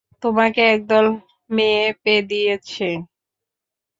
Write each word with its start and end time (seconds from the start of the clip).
তোমাকে 0.23 0.61
একদল 0.73 1.05
মেয়ে 1.49 1.85
পেদেয়িছে। 2.03 2.89